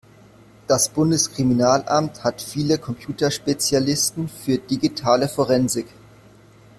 Das 0.65 0.89
Bundeskriminalamt 0.89 2.23
hat 2.23 2.41
viele 2.41 2.79
Computerspezialisten 2.79 4.29
für 4.29 4.57
digitale 4.57 5.27
Forensik. 5.29 5.85